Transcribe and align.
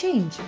change. 0.00 0.38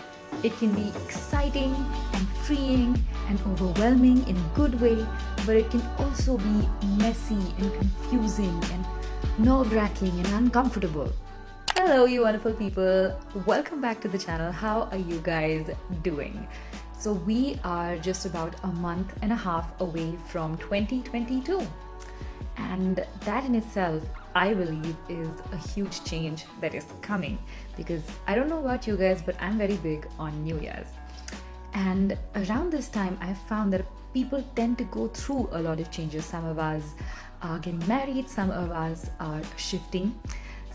It 0.43 0.57
can 0.59 0.73
be 0.73 0.89
exciting 1.05 1.75
and 2.15 2.29
freeing 2.45 2.99
and 3.29 3.39
overwhelming 3.49 4.27
in 4.27 4.37
a 4.37 4.51
good 4.55 4.81
way, 4.81 5.07
but 5.45 5.57
it 5.57 5.71
can 5.71 5.83
also 5.99 6.39
be 6.39 6.69
messy 6.97 7.45
and 7.59 7.73
confusing 7.75 8.59
and 8.73 8.87
nerve 9.39 9.73
wracking 9.75 10.19
and 10.21 10.27
uncomfortable. 10.29 11.13
Hello, 11.77 12.07
you 12.07 12.23
wonderful 12.23 12.55
people. 12.55 13.15
Welcome 13.45 13.83
back 13.83 14.01
to 14.01 14.09
the 14.09 14.19
channel. 14.19 14.51
How 14.51 14.89
are 14.91 15.03
you 15.11 15.21
guys 15.21 15.71
doing? 16.03 16.49
So, 16.99 17.13
we 17.13 17.59
are 17.65 17.99
just 17.99 18.25
about 18.25 18.55
a 18.63 18.69
month 18.69 19.13
and 19.23 19.33
a 19.33 19.37
half 19.37 19.79
away 19.81 20.17
from 20.29 20.57
2022. 20.59 21.61
And 22.57 23.05
that 23.25 23.45
in 23.45 23.57
itself, 23.57 24.03
I 24.35 24.55
believe, 24.55 24.97
is 25.09 25.29
a 25.53 25.57
huge 25.57 26.05
change 26.05 26.45
that 26.61 26.75
is 26.75 26.87
coming 27.03 27.39
because 27.77 28.03
I 28.27 28.35
don't 28.35 28.49
know 28.49 28.61
about 28.61 28.87
you 28.87 28.97
guys, 28.97 29.23
but 29.23 29.37
I'm 29.41 29.59
very 29.59 29.77
big 29.77 30.07
on 30.19 30.43
New 30.43 30.59
Year's. 30.59 30.89
And 31.75 32.17
around 32.35 32.73
this 32.73 32.89
time, 32.89 33.19
I've 33.21 33.39
found 33.39 33.73
that 33.73 33.85
people 34.13 34.45
tend 34.55 34.79
to 34.79 34.85
go 34.85 35.09
through 35.09 35.49
a 35.53 35.61
lot 35.61 35.81
of 35.81 35.91
changes. 35.91 36.25
Some 36.25 36.45
of 36.45 36.59
us 36.59 36.95
are 37.43 37.59
getting 37.59 37.87
married, 37.87 38.29
some 38.29 38.51
of 38.51 38.71
us 38.71 39.11
are 39.21 39.41
shifting 39.57 40.15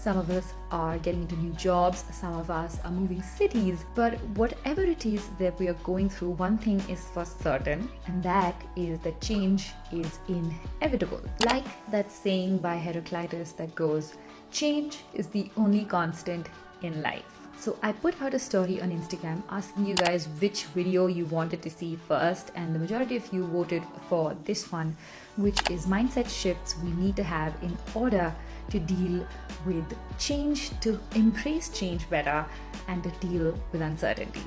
some 0.08 0.20
of 0.20 0.30
us 0.30 0.54
are 0.72 0.98
getting 1.00 1.24
into 1.24 1.36
new 1.36 1.52
jobs, 1.52 2.06
some 2.14 2.34
of 2.40 2.50
us 2.50 2.80
are 2.86 2.92
moving 2.92 3.22
cities, 3.22 3.84
but 3.94 4.14
whatever 4.42 4.82
it 4.82 5.06
is 5.06 5.28
that 5.38 5.60
we 5.60 5.68
are 5.68 5.80
going 5.84 6.08
through, 6.08 6.30
one 6.30 6.58
thing 6.58 6.82
is 6.88 7.10
for 7.14 7.26
certain, 7.26 7.90
and 8.06 8.24
that 8.24 8.56
is 8.78 8.98
that 9.00 9.20
change 9.20 9.72
is 9.92 10.20
inevitable. 10.30 11.20
Like 11.46 11.66
that 11.92 12.10
saying 12.10 12.60
by 12.60 12.78
Heraclitus 12.78 13.52
that 13.58 13.76
goes, 13.76 14.14
Change 14.50 15.00
is 15.14 15.28
the 15.28 15.52
only 15.58 15.84
constant 15.84 16.48
in 16.84 17.02
life. 17.02 17.26
So 17.60 17.78
I 17.82 17.92
put 17.92 18.22
out 18.22 18.34
a 18.34 18.40
story 18.40 18.80
on 18.82 18.92
Instagram 18.92 19.42
asking 19.50 19.88
you 19.88 19.96
guys 19.96 20.30
which 20.40 20.66
video 20.76 21.08
you 21.08 21.26
wanted 21.26 21.62
to 21.64 21.70
see 21.70 21.98
first, 22.08 22.52
and 22.56 22.74
the 22.74 22.80
majority 22.80 23.18
of 23.18 23.34
you 23.34 23.46
voted 23.46 23.84
for 24.08 24.38
this 24.46 24.72
one, 24.72 24.96
which 25.36 25.70
is 25.70 25.86
mindset 25.86 26.30
shifts 26.30 26.78
we 26.82 26.92
need 26.92 27.18
to 27.18 27.24
have 27.24 27.54
in 27.62 27.78
order 27.94 28.34
to 28.70 28.80
deal 28.80 29.26
with 29.66 29.86
change, 30.18 30.78
to 30.82 31.00
embrace 31.16 31.70
change 31.70 32.10
better, 32.10 32.46
and 32.88 33.04
to 33.04 33.10
deal 33.26 33.58
with 33.72 33.82
uncertainty. 33.82 34.44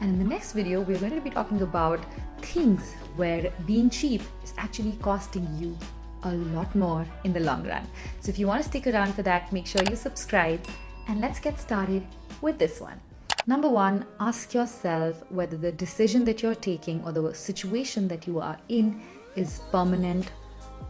And 0.00 0.10
in 0.10 0.18
the 0.18 0.24
next 0.24 0.52
video, 0.52 0.80
we're 0.80 0.98
going 0.98 1.14
to 1.14 1.20
be 1.20 1.30
talking 1.30 1.62
about 1.62 2.00
things 2.42 2.94
where 3.16 3.52
being 3.66 3.88
cheap 3.90 4.22
is 4.42 4.52
actually 4.58 4.92
costing 5.00 5.48
you 5.58 5.76
a 6.24 6.32
lot 6.32 6.74
more 6.74 7.06
in 7.24 7.32
the 7.32 7.40
long 7.40 7.66
run. 7.66 7.86
So 8.20 8.30
if 8.30 8.38
you 8.38 8.46
want 8.46 8.62
to 8.62 8.68
stick 8.68 8.86
around 8.86 9.14
for 9.14 9.22
that, 9.22 9.52
make 9.52 9.66
sure 9.66 9.82
you 9.88 9.96
subscribe 9.96 10.60
and 11.08 11.20
let's 11.20 11.38
get 11.38 11.60
started 11.60 12.06
with 12.40 12.58
this 12.58 12.80
one. 12.80 13.00
Number 13.46 13.68
one, 13.68 14.06
ask 14.20 14.54
yourself 14.54 15.22
whether 15.30 15.56
the 15.56 15.70
decision 15.70 16.24
that 16.24 16.42
you're 16.42 16.54
taking 16.54 17.04
or 17.04 17.12
the 17.12 17.34
situation 17.34 18.08
that 18.08 18.26
you 18.26 18.40
are 18.40 18.58
in 18.68 19.02
is 19.36 19.60
permanent 19.70 20.32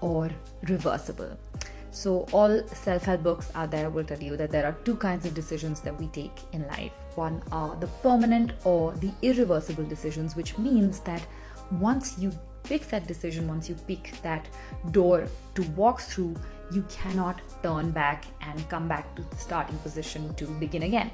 or 0.00 0.30
reversible. 0.68 1.36
So, 1.94 2.26
all 2.32 2.60
self 2.66 3.04
help 3.04 3.22
books 3.22 3.52
out 3.54 3.70
there 3.70 3.88
will 3.88 4.02
tell 4.02 4.20
you 4.20 4.36
that 4.36 4.50
there 4.50 4.66
are 4.66 4.72
two 4.84 4.96
kinds 4.96 5.26
of 5.26 5.32
decisions 5.32 5.80
that 5.82 5.96
we 5.96 6.08
take 6.08 6.40
in 6.52 6.66
life. 6.66 6.92
One 7.14 7.40
are 7.52 7.76
the 7.76 7.86
permanent 8.02 8.52
or 8.64 8.90
the 8.94 9.12
irreversible 9.22 9.84
decisions, 9.84 10.34
which 10.34 10.58
means 10.58 10.98
that 11.10 11.24
once 11.70 12.18
you 12.18 12.32
pick 12.64 12.88
that 12.88 13.06
decision, 13.06 13.46
once 13.46 13.68
you 13.68 13.76
pick 13.86 14.10
that 14.22 14.48
door 14.90 15.28
to 15.54 15.62
walk 15.76 16.00
through, 16.00 16.34
you 16.72 16.82
cannot 16.88 17.40
turn 17.62 17.92
back 17.92 18.24
and 18.40 18.68
come 18.68 18.88
back 18.88 19.14
to 19.14 19.22
the 19.22 19.36
starting 19.36 19.78
position 19.78 20.34
to 20.34 20.46
begin 20.46 20.82
again. 20.82 21.12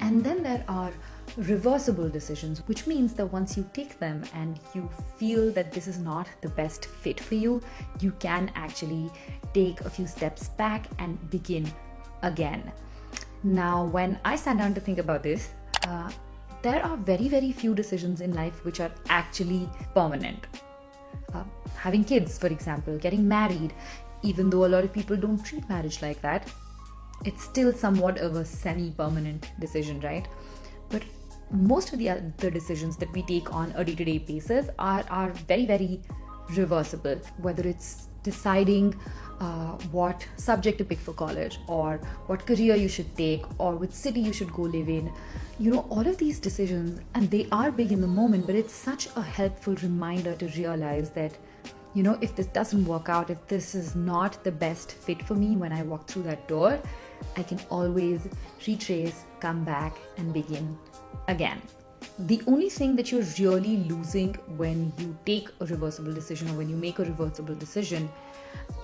And 0.00 0.22
then 0.22 0.42
there 0.42 0.62
are 0.68 0.92
reversible 1.36 2.08
decisions, 2.08 2.60
which 2.66 2.86
means 2.86 3.14
that 3.14 3.26
once 3.26 3.56
you 3.56 3.68
take 3.72 3.98
them 3.98 4.22
and 4.34 4.58
you 4.74 4.88
feel 5.16 5.50
that 5.52 5.72
this 5.72 5.86
is 5.86 5.98
not 5.98 6.28
the 6.40 6.48
best 6.50 6.86
fit 6.86 7.20
for 7.20 7.34
you, 7.34 7.60
you 8.00 8.12
can 8.18 8.50
actually 8.54 9.10
take 9.54 9.80
a 9.82 9.90
few 9.90 10.06
steps 10.06 10.48
back 10.50 10.86
and 10.98 11.18
begin 11.30 11.70
again. 12.22 12.72
Now, 13.42 13.86
when 13.86 14.18
I 14.24 14.36
sat 14.36 14.58
down 14.58 14.74
to 14.74 14.80
think 14.80 14.98
about 14.98 15.22
this, 15.22 15.50
uh, 15.86 16.10
there 16.62 16.84
are 16.84 16.96
very, 16.96 17.28
very 17.28 17.52
few 17.52 17.74
decisions 17.74 18.20
in 18.20 18.34
life 18.34 18.64
which 18.64 18.80
are 18.80 18.92
actually 19.08 19.68
permanent. 19.94 20.46
Uh, 21.32 21.44
having 21.76 22.04
kids, 22.04 22.38
for 22.38 22.48
example, 22.48 22.98
getting 22.98 23.26
married, 23.26 23.72
even 24.22 24.50
though 24.50 24.66
a 24.66 24.68
lot 24.74 24.84
of 24.84 24.92
people 24.92 25.16
don't 25.16 25.42
treat 25.42 25.66
marriage 25.68 26.02
like 26.02 26.20
that, 26.20 26.50
it's 27.24 27.44
still 27.44 27.72
somewhat 27.72 28.18
of 28.18 28.36
a 28.36 28.44
semi 28.44 28.90
permanent 28.90 29.50
decision, 29.58 30.00
right? 30.00 30.28
But 30.90 31.02
most 31.50 31.92
of 31.92 31.98
the 31.98 32.08
other 32.08 32.50
decisions 32.50 32.96
that 32.96 33.12
we 33.12 33.22
take 33.22 33.52
on 33.52 33.72
a 33.76 33.84
day-to-day 33.84 34.18
basis 34.18 34.68
are, 34.78 35.04
are 35.10 35.30
very 35.48 35.66
very 35.66 36.00
reversible 36.56 37.16
whether 37.38 37.66
it's 37.66 38.08
deciding 38.22 38.94
uh, 39.40 39.72
what 39.90 40.26
subject 40.36 40.78
to 40.78 40.84
pick 40.84 40.98
for 40.98 41.14
college 41.14 41.58
or 41.66 41.98
what 42.26 42.46
career 42.46 42.74
you 42.74 42.88
should 42.88 43.16
take 43.16 43.42
or 43.58 43.74
which 43.74 43.90
city 43.90 44.20
you 44.20 44.32
should 44.32 44.52
go 44.52 44.62
live 44.62 44.88
in. 44.88 45.10
You 45.58 45.70
know 45.72 45.86
all 45.88 46.06
of 46.06 46.18
these 46.18 46.38
decisions 46.38 47.00
and 47.14 47.30
they 47.30 47.46
are 47.50 47.70
big 47.70 47.92
in 47.92 48.00
the 48.00 48.06
moment 48.06 48.46
but 48.46 48.54
it's 48.54 48.74
such 48.74 49.08
a 49.16 49.22
helpful 49.22 49.74
reminder 49.76 50.34
to 50.34 50.46
realize 50.48 51.10
that 51.10 51.36
you 51.94 52.02
know 52.02 52.18
if 52.20 52.36
this 52.36 52.46
doesn't 52.46 52.84
work 52.84 53.08
out 53.08 53.30
if 53.30 53.46
this 53.48 53.74
is 53.74 53.96
not 53.96 54.44
the 54.44 54.52
best 54.52 54.92
fit 54.92 55.20
for 55.22 55.34
me 55.34 55.56
when 55.56 55.72
i 55.72 55.82
walk 55.82 56.06
through 56.06 56.22
that 56.22 56.46
door 56.46 56.80
i 57.36 57.42
can 57.42 57.58
always 57.68 58.28
retrace 58.64 59.24
come 59.40 59.64
back 59.64 59.96
and 60.16 60.32
begin 60.32 60.78
again. 61.28 61.60
The 62.18 62.42
only 62.46 62.68
thing 62.68 62.96
that 62.96 63.10
you're 63.10 63.26
really 63.38 63.78
losing 63.88 64.34
when 64.56 64.92
you 64.98 65.16
take 65.24 65.48
a 65.60 65.66
reversible 65.66 66.12
decision 66.12 66.50
or 66.50 66.54
when 66.54 66.68
you 66.68 66.76
make 66.76 66.98
a 66.98 67.04
reversible 67.04 67.54
decision 67.54 68.10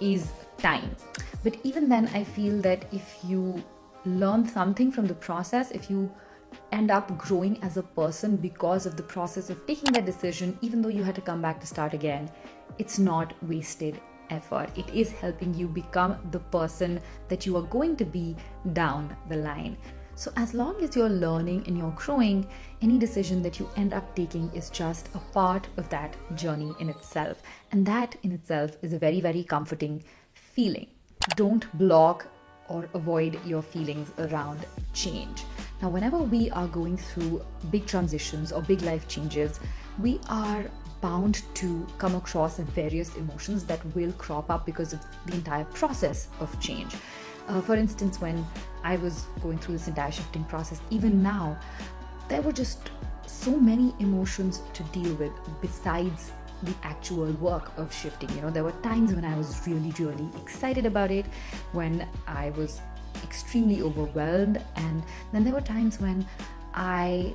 is 0.00 0.31
time. 0.59 0.94
But 1.42 1.56
even 1.62 1.88
then, 1.88 2.09
I 2.09 2.25
feel 2.25 2.60
that 2.62 2.86
if 2.92 3.19
you 3.25 3.62
learn 4.04 4.47
something 4.47 4.91
from 4.91 5.06
the 5.06 5.15
process, 5.15 5.70
if 5.70 5.91
you 5.91 6.10
end 6.72 6.91
up 6.91 7.16
growing 7.19 7.62
as 7.62 7.76
a 7.76 7.82
person 7.82 8.36
because 8.36 8.86
of 8.86 8.97
the 8.97 9.03
process 9.03 9.50
of 9.50 9.66
taking 9.66 9.92
that 9.92 10.06
decision, 10.06 10.59
even 10.62 10.81
though 10.82 10.88
you 10.88 11.03
had 11.03 11.15
to 11.15 11.20
come 11.20 11.42
back 11.42 11.60
to 11.60 11.66
start 11.66 11.94
again, 11.94 12.31
it's 12.78 12.98
not 12.98 13.32
wasted 13.42 14.00
effort. 14.31 14.70
It 14.76 14.88
is 14.91 15.12
helping 15.12 15.54
you 15.54 15.69
become 15.69 16.16
the 16.31 16.41
person 16.41 17.00
that 17.28 17.47
you 17.47 17.56
are 17.56 17.62
going 17.62 17.97
to 17.97 18.04
be 18.04 18.36
down 18.72 19.16
the 19.28 19.36
line. 19.36 19.76
So, 20.19 20.32
as 20.37 20.54
long 20.54 20.82
as 20.82 20.97
you're 20.97 21.10
learning 21.10 21.65
and 21.66 21.77
you're 21.77 21.91
growing, 21.91 22.47
any 22.81 22.99
decision 22.99 23.43
that 23.43 23.59
you 23.59 23.69
end 23.77 23.93
up 23.93 24.16
taking 24.16 24.50
is 24.54 24.71
just 24.71 25.10
a 25.15 25.19
part 25.19 25.69
of 25.77 25.91
that 25.91 26.16
journey 26.34 26.75
in 26.81 26.88
itself. 26.88 27.43
And 27.71 27.84
that 27.84 28.16
in 28.22 28.32
itself 28.32 28.78
is 28.81 28.94
a 28.94 28.99
very, 28.99 29.21
very 29.21 29.44
comforting 29.44 30.03
feeling. 30.32 30.87
Don't 31.37 31.66
block 31.77 32.27
or 32.69 32.88
avoid 32.94 33.38
your 33.44 33.60
feelings 33.60 34.10
around 34.19 34.65
change. 34.94 35.44
Now, 35.82 35.91
whenever 35.91 36.16
we 36.16 36.50
are 36.50 36.66
going 36.66 36.97
through 36.97 37.44
big 37.71 37.84
transitions 37.84 38.53
or 38.53 38.62
big 38.62 38.81
life 38.81 39.06
changes, 39.09 39.60
we 40.00 40.19
are 40.31 40.65
bound 41.03 41.43
to 41.56 41.87
come 41.98 42.15
across 42.15 42.56
various 42.59 43.15
emotions 43.16 43.65
that 43.65 43.84
will 43.94 44.12
crop 44.12 44.50
up 44.50 44.65
because 44.65 44.94
of 44.94 45.00
the 45.27 45.34
entire 45.34 45.65
process 45.66 46.28
of 46.41 46.59
change. 46.59 46.97
Uh, 47.49 47.61
for 47.61 47.77
instance, 47.77 48.21
when 48.21 48.45
I 48.83 48.97
was 48.97 49.27
going 49.43 49.59
through 49.59 49.75
this 49.79 49.89
entire 49.89 50.11
shifting 50.11 50.45
process, 50.45 50.81
even 50.91 51.23
now, 51.23 51.59
there 52.29 52.43
were 52.43 52.53
just 52.53 52.91
so 53.27 53.59
many 53.59 53.95
emotions 54.01 54.62
to 54.75 54.83
deal 54.84 55.15
with 55.15 55.33
besides 55.61 56.33
the 56.62 56.75
actual 56.83 57.31
work 57.34 57.71
of 57.77 57.93
shifting. 57.93 58.29
You 58.31 58.43
know, 58.43 58.51
there 58.51 58.65
were 58.65 58.73
times 58.83 59.15
when 59.15 59.25
I 59.25 59.37
was 59.37 59.61
really, 59.67 59.93
really 59.99 60.29
excited 60.41 60.87
about 60.87 61.11
it, 61.11 61.27
when 61.73 62.09
I 62.27 62.51
was 62.51 62.81
extremely 63.23 63.83
overwhelmed, 63.83 64.63
and 64.77 65.03
then 65.33 65.45
there 65.45 65.53
were 65.53 65.61
times 65.61 66.01
when 66.01 66.27
I 66.75 67.34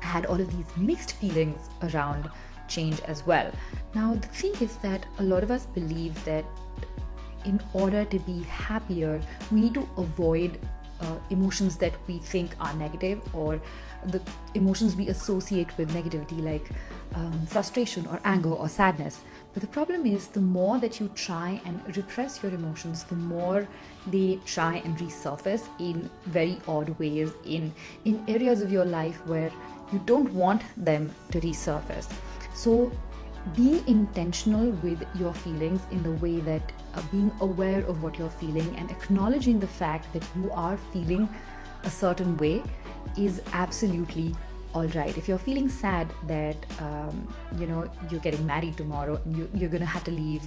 had 0.00 0.26
all 0.26 0.40
of 0.40 0.54
these 0.56 0.76
mixed 0.76 1.12
feelings 1.14 1.58
around 1.82 2.30
change 2.68 3.00
as 3.02 3.26
well. 3.26 3.50
Now, 3.94 4.14
the 4.14 4.28
thing 4.28 4.54
is 4.60 4.76
that 4.78 5.04
a 5.18 5.22
lot 5.22 5.42
of 5.42 5.50
us 5.50 5.66
believe 5.66 6.22
that 6.24 6.44
in 7.44 7.60
order 7.72 8.04
to 8.04 8.18
be 8.20 8.42
happier, 8.42 9.20
we 9.50 9.60
need 9.62 9.74
to 9.74 9.88
avoid 9.96 10.58
uh, 11.00 11.16
emotions 11.30 11.76
that 11.76 11.92
we 12.06 12.18
think 12.18 12.54
are 12.60 12.72
negative 12.74 13.20
or 13.34 13.60
the 14.06 14.20
emotions 14.54 14.96
we 14.96 15.08
associate 15.08 15.76
with 15.76 15.90
negativity, 15.92 16.42
like 16.42 16.70
um, 17.14 17.46
frustration 17.46 18.06
or 18.06 18.20
anger 18.24 18.50
or 18.50 18.68
sadness. 18.68 19.20
But 19.52 19.60
the 19.60 19.68
problem 19.68 20.06
is, 20.06 20.28
the 20.28 20.40
more 20.40 20.78
that 20.78 20.98
you 20.98 21.08
try 21.14 21.60
and 21.64 21.96
repress 21.96 22.42
your 22.42 22.52
emotions, 22.52 23.04
the 23.04 23.16
more 23.16 23.68
they 24.06 24.38
try 24.46 24.76
and 24.84 24.96
resurface 24.98 25.68
in 25.78 26.08
very 26.26 26.58
odd 26.66 26.88
ways, 26.98 27.32
in, 27.44 27.72
in 28.04 28.24
areas 28.28 28.62
of 28.62 28.72
your 28.72 28.84
life 28.84 29.24
where 29.26 29.50
you 29.92 30.00
don't 30.06 30.32
want 30.32 30.62
them 30.76 31.14
to 31.32 31.40
resurface. 31.40 32.10
So, 32.54 32.90
be 33.56 33.82
intentional 33.86 34.70
with 34.82 35.04
your 35.16 35.32
feelings 35.32 35.80
in 35.90 36.02
the 36.02 36.12
way 36.12 36.40
that 36.40 36.62
uh, 36.94 37.02
being 37.10 37.30
aware 37.40 37.80
of 37.86 38.02
what 38.02 38.18
you're 38.18 38.30
feeling 38.30 38.76
and 38.76 38.90
acknowledging 38.90 39.58
the 39.58 39.66
fact 39.66 40.12
that 40.12 40.24
you 40.36 40.50
are 40.52 40.76
feeling 40.92 41.28
a 41.84 41.90
certain 41.90 42.36
way 42.36 42.62
is 43.16 43.42
absolutely 43.52 44.34
all 44.74 44.86
right. 44.88 45.16
If 45.18 45.28
you're 45.28 45.38
feeling 45.38 45.68
sad 45.68 46.10
that 46.26 46.56
um, 46.80 47.28
you 47.58 47.66
know 47.66 47.90
you're 48.10 48.20
getting 48.20 48.46
married 48.46 48.76
tomorrow 48.76 49.20
and 49.24 49.36
you, 49.36 49.50
you're 49.54 49.68
gonna 49.68 49.84
have 49.84 50.04
to 50.04 50.10
leave 50.10 50.42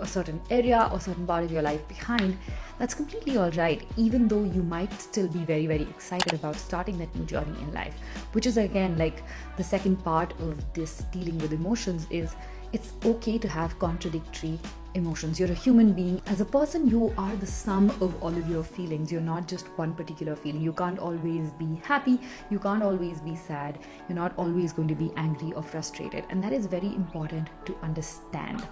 a 0.00 0.06
certain 0.06 0.40
area 0.50 0.88
or 0.92 1.00
certain 1.00 1.26
part 1.26 1.44
of 1.44 1.52
your 1.52 1.62
life 1.62 1.86
behind, 1.88 2.36
that's 2.78 2.94
completely 2.94 3.36
all 3.36 3.50
right. 3.52 3.82
Even 3.96 4.28
though 4.28 4.44
you 4.44 4.62
might 4.62 4.92
still 5.00 5.28
be 5.28 5.40
very 5.40 5.66
very 5.66 5.82
excited 5.82 6.32
about 6.32 6.56
starting 6.56 6.98
that 6.98 7.14
new 7.14 7.24
journey 7.24 7.58
in 7.60 7.72
life, 7.72 7.94
which 8.32 8.46
is 8.46 8.56
again 8.56 8.96
like 8.96 9.22
the 9.56 9.64
second 9.64 9.96
part 10.04 10.32
of 10.40 10.72
this 10.72 11.04
dealing 11.12 11.38
with 11.38 11.52
emotions 11.52 12.06
is 12.10 12.34
it's 12.72 12.92
okay 13.04 13.36
to 13.38 13.48
have 13.48 13.78
contradictory 13.78 14.58
emotions. 14.94 15.38
You're 15.38 15.50
a 15.50 15.54
human 15.54 15.92
being. 15.92 16.20
As 16.26 16.40
a 16.40 16.44
person, 16.44 16.88
you 16.88 17.12
are 17.16 17.34
the 17.36 17.46
sum 17.46 17.90
of 18.00 18.22
all 18.22 18.36
of 18.36 18.48
your 18.48 18.62
feelings. 18.62 19.10
You're 19.12 19.20
not 19.20 19.46
just 19.48 19.66
one 19.78 19.94
particular 19.94 20.36
feeling. 20.36 20.60
You 20.60 20.72
can't 20.72 20.98
always 20.98 21.50
be 21.52 21.80
happy. 21.84 22.18
You 22.50 22.58
can't 22.58 22.82
always 22.82 23.20
be 23.20 23.36
sad. 23.36 23.78
You're 24.08 24.16
not 24.16 24.32
always 24.36 24.72
going 24.72 24.88
to 24.88 24.94
be 24.94 25.12
angry 25.16 25.52
or 25.52 25.62
frustrated. 25.62 26.24
And 26.30 26.42
that 26.42 26.52
is 26.52 26.66
very 26.66 26.88
important 26.88 27.48
to 27.66 27.76
understand 27.82 28.66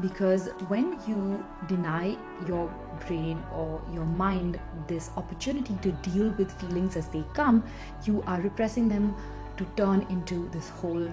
because 0.00 0.48
when 0.68 0.98
you 1.06 1.44
deny 1.68 2.16
your 2.48 2.72
brain 3.06 3.42
or 3.52 3.80
your 3.92 4.04
mind 4.04 4.58
this 4.86 5.10
opportunity 5.16 5.76
to 5.82 5.92
deal 6.10 6.30
with 6.32 6.52
feelings 6.60 6.96
as 6.96 7.08
they 7.08 7.24
come, 7.34 7.64
you 8.04 8.22
are 8.26 8.40
repressing 8.40 8.88
them 8.88 9.14
to 9.56 9.64
turn 9.76 10.06
into 10.10 10.48
this 10.50 10.68
whole 10.68 11.08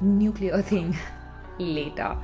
nuclear 0.00 0.62
thing 0.72 0.96
later 1.58 2.16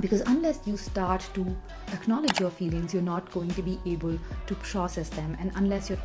because 0.00 0.20
unless 0.22 0.60
you 0.66 0.76
start 0.76 1.28
to 1.34 1.56
acknowledge 1.92 2.40
your 2.40 2.50
feelings 2.50 2.92
you're 2.92 3.02
not 3.02 3.30
going 3.30 3.50
to 3.50 3.62
be 3.62 3.78
able 3.86 4.18
to 4.46 4.54
process 4.56 5.08
them. 5.08 5.36
And 5.40 5.52
unless 5.54 5.88
you're 5.88 6.02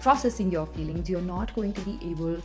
processing 0.00 0.50
your 0.50 0.66
feelings 0.66 1.08
you're 1.08 1.20
not 1.20 1.54
going 1.54 1.72
to 1.72 1.80
be 1.80 1.98
able 2.02 2.40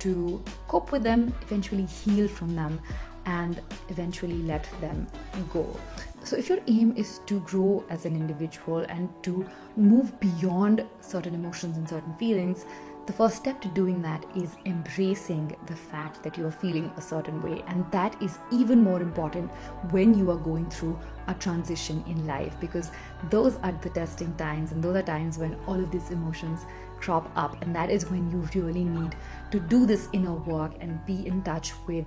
to 0.00 0.42
cope 0.68 0.90
with 0.90 1.02
them 1.02 1.32
eventually 1.42 1.84
heal 1.84 2.26
from 2.26 2.54
them 2.56 2.80
and 3.26 3.60
eventually 3.88 4.42
let 4.42 4.66
them 4.80 5.06
go. 5.52 5.76
So 6.24 6.36
if 6.36 6.48
your 6.48 6.58
aim 6.66 6.94
is 6.96 7.20
to 7.26 7.40
grow 7.40 7.84
as 7.90 8.04
an 8.04 8.16
individual 8.16 8.78
and 8.88 9.08
to 9.22 9.46
move 9.76 10.18
beyond 10.20 10.84
certain 11.00 11.34
emotions 11.34 11.76
and 11.76 11.88
certain 11.88 12.14
feelings 12.14 12.64
the 13.06 13.12
first 13.12 13.36
step 13.36 13.60
to 13.60 13.68
doing 13.68 14.00
that 14.02 14.24
is 14.36 14.56
embracing 14.64 15.56
the 15.66 15.74
fact 15.74 16.22
that 16.22 16.38
you 16.38 16.46
are 16.46 16.52
feeling 16.52 16.90
a 16.96 17.00
certain 17.00 17.42
way. 17.42 17.64
And 17.66 17.84
that 17.90 18.20
is 18.22 18.38
even 18.52 18.82
more 18.82 19.02
important 19.02 19.50
when 19.90 20.16
you 20.16 20.30
are 20.30 20.36
going 20.36 20.70
through 20.70 20.98
a 21.26 21.34
transition 21.34 22.04
in 22.06 22.26
life 22.26 22.54
because 22.60 22.90
those 23.30 23.56
are 23.64 23.72
the 23.82 23.90
testing 23.90 24.34
times 24.36 24.72
and 24.72 24.82
those 24.82 24.96
are 24.96 25.02
times 25.02 25.36
when 25.36 25.56
all 25.66 25.80
of 25.80 25.90
these 25.90 26.10
emotions 26.10 26.60
crop 27.00 27.30
up. 27.34 27.60
And 27.62 27.74
that 27.74 27.90
is 27.90 28.08
when 28.08 28.30
you 28.30 28.48
really 28.54 28.84
need 28.84 29.16
to 29.50 29.58
do 29.58 29.84
this 29.84 30.08
inner 30.12 30.34
work 30.34 30.72
and 30.80 31.04
be 31.04 31.26
in 31.26 31.42
touch 31.42 31.72
with 31.88 32.06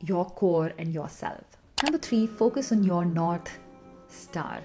your 0.00 0.26
core 0.26 0.72
and 0.78 0.92
yourself. 0.92 1.44
Number 1.82 1.98
three, 1.98 2.26
focus 2.26 2.72
on 2.72 2.84
your 2.84 3.04
North 3.04 3.58
Star. 4.08 4.60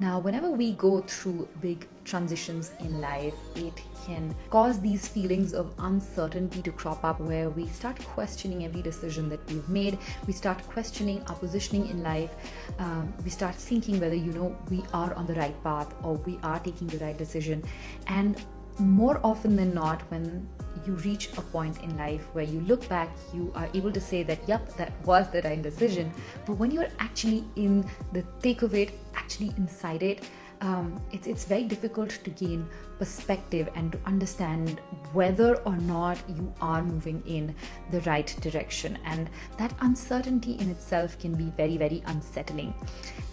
Now, 0.00 0.18
whenever 0.18 0.50
we 0.50 0.72
go 0.72 1.00
through 1.02 1.46
big 1.60 1.86
transitions 2.10 2.72
in 2.80 3.00
life, 3.00 3.34
it 3.54 3.80
can 4.04 4.34
cause 4.50 4.80
these 4.80 5.06
feelings 5.06 5.54
of 5.54 5.72
uncertainty 5.78 6.60
to 6.62 6.72
crop 6.72 7.04
up 7.04 7.20
where 7.20 7.48
we 7.50 7.66
start 7.68 7.98
questioning 8.04 8.64
every 8.64 8.82
decision 8.82 9.28
that 9.28 9.40
we've 9.48 9.68
made. 9.68 9.98
We 10.26 10.32
start 10.32 10.58
questioning 10.68 11.22
our 11.28 11.36
positioning 11.36 11.88
in 11.88 12.02
life. 12.02 12.32
Um, 12.78 13.12
we 13.24 13.30
start 13.30 13.54
thinking 13.54 14.00
whether, 14.00 14.16
you 14.16 14.32
know, 14.32 14.56
we 14.70 14.82
are 14.92 15.14
on 15.14 15.26
the 15.26 15.34
right 15.34 15.58
path 15.62 15.94
or 16.02 16.14
we 16.14 16.38
are 16.42 16.58
taking 16.58 16.88
the 16.88 16.98
right 16.98 17.16
decision. 17.16 17.62
And 18.08 18.42
more 18.78 19.20
often 19.22 19.56
than 19.56 19.72
not, 19.74 20.02
when 20.10 20.48
you 20.86 20.94
reach 20.94 21.28
a 21.36 21.42
point 21.42 21.80
in 21.82 21.96
life 21.96 22.22
where 22.32 22.44
you 22.44 22.60
look 22.62 22.88
back, 22.88 23.10
you 23.34 23.52
are 23.54 23.68
able 23.74 23.92
to 23.92 24.00
say 24.00 24.22
that, 24.22 24.38
yep, 24.48 24.74
that 24.76 24.92
was 25.04 25.30
the 25.30 25.42
right 25.42 25.62
decision. 25.62 26.12
But 26.46 26.54
when 26.54 26.70
you're 26.70 26.88
actually 26.98 27.44
in 27.56 27.84
the 28.12 28.22
thick 28.40 28.62
of 28.62 28.74
it, 28.74 28.98
actually 29.14 29.52
inside 29.56 30.02
it, 30.02 30.24
um, 30.60 31.00
it's, 31.10 31.26
it's 31.26 31.44
very 31.44 31.64
difficult 31.64 32.10
to 32.10 32.30
gain 32.30 32.66
perspective 32.98 33.68
and 33.74 33.92
to 33.92 33.98
understand 34.04 34.80
whether 35.12 35.56
or 35.62 35.76
not 35.76 36.18
you 36.28 36.52
are 36.60 36.82
moving 36.82 37.22
in 37.26 37.54
the 37.90 38.00
right 38.02 38.34
direction. 38.40 38.98
And 39.04 39.30
that 39.56 39.72
uncertainty 39.80 40.52
in 40.52 40.70
itself 40.70 41.18
can 41.18 41.34
be 41.34 41.52
very, 41.56 41.76
very 41.76 42.02
unsettling. 42.06 42.74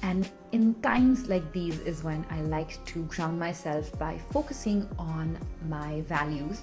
And 0.04 0.30
in 0.52 0.76
times 0.76 1.28
like 1.28 1.52
these 1.52 1.80
is 1.80 2.04
when 2.04 2.26
I 2.30 2.42
like 2.42 2.84
to 2.86 3.04
ground 3.04 3.40
myself 3.40 3.98
by 4.00 4.18
focusing 4.32 4.88
on 4.98 5.38
my 5.68 6.02
values 6.02 6.62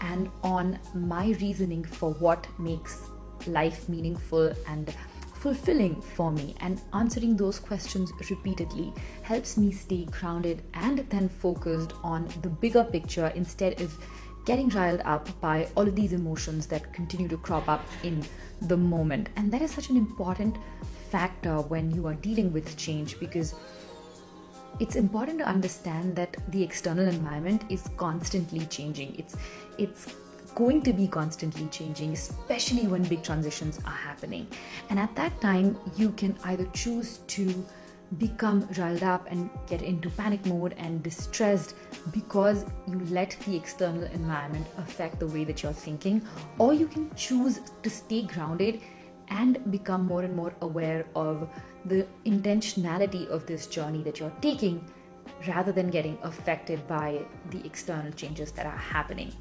and 0.00 0.30
on 0.42 0.78
my 0.94 1.36
reasoning 1.40 1.84
for 1.84 2.12
what 2.14 2.46
makes 2.58 3.02
life 3.46 3.88
meaningful 3.88 4.52
and 4.66 4.94
fulfilling 5.40 6.00
for 6.00 6.30
me 6.32 6.54
and 6.60 6.80
answering 6.92 7.36
those 7.36 7.58
questions 7.58 8.12
repeatedly 8.30 8.92
helps 9.22 9.56
me 9.56 9.70
stay 9.70 10.04
grounded 10.06 10.62
and 10.74 10.98
then 11.10 11.28
focused 11.28 11.92
on 12.02 12.28
the 12.42 12.48
bigger 12.48 12.84
picture 12.84 13.32
instead 13.34 13.80
of 13.80 13.96
getting 14.44 14.68
riled 14.70 15.02
up 15.04 15.28
by 15.40 15.68
all 15.76 15.86
of 15.86 15.94
these 15.94 16.12
emotions 16.12 16.66
that 16.66 16.92
continue 16.92 17.28
to 17.28 17.36
crop 17.36 17.68
up 17.68 17.84
in 18.02 18.24
the 18.62 18.76
moment. 18.76 19.28
And 19.36 19.52
that 19.52 19.62
is 19.62 19.70
such 19.70 19.90
an 19.90 19.96
important 19.96 20.56
factor 21.10 21.60
when 21.60 21.90
you 21.90 22.06
are 22.06 22.14
dealing 22.14 22.52
with 22.52 22.76
change 22.76 23.20
because 23.20 23.54
it's 24.80 24.96
important 24.96 25.38
to 25.38 25.46
understand 25.46 26.16
that 26.16 26.36
the 26.48 26.62
external 26.62 27.06
environment 27.06 27.64
is 27.68 27.88
constantly 27.96 28.66
changing. 28.66 29.14
It's 29.16 29.36
it's 29.76 30.14
going 30.58 30.82
to 30.82 30.92
be 30.92 31.06
constantly 31.06 31.68
changing, 31.68 32.12
especially 32.12 32.88
when 32.88 33.04
big 33.04 33.22
transitions 33.22 33.78
are 33.86 33.98
happening. 34.08 34.44
And 34.90 34.98
at 34.98 35.14
that 35.14 35.40
time, 35.40 35.78
you 35.96 36.10
can 36.10 36.36
either 36.42 36.64
choose 36.72 37.18
to 37.28 37.64
become 38.18 38.68
riled 38.76 39.04
up 39.04 39.28
and 39.30 39.50
get 39.68 39.82
into 39.82 40.10
panic 40.10 40.44
mode 40.46 40.74
and 40.76 41.00
distressed 41.00 41.76
because 42.10 42.64
you 42.88 42.98
let 43.10 43.36
the 43.46 43.54
external 43.54 44.02
environment 44.02 44.66
affect 44.78 45.20
the 45.20 45.28
way 45.28 45.44
that 45.44 45.62
you're 45.62 45.72
thinking, 45.72 46.20
or 46.58 46.74
you 46.74 46.88
can 46.88 47.08
choose 47.14 47.60
to 47.84 47.88
stay 47.88 48.22
grounded 48.22 48.80
and 49.28 49.70
become 49.70 50.06
more 50.06 50.22
and 50.22 50.34
more 50.34 50.54
aware 50.62 51.06
of 51.14 51.48
the 51.84 52.04
intentionality 52.26 53.28
of 53.28 53.46
this 53.46 53.68
journey 53.68 54.02
that 54.02 54.18
you're 54.18 54.38
taking 54.40 54.84
rather 55.46 55.70
than 55.70 55.88
getting 55.88 56.18
affected 56.22 56.84
by 56.88 57.20
the 57.50 57.64
external 57.64 58.10
changes 58.12 58.50
that 58.50 58.66
are 58.66 58.82
happening 58.96 59.32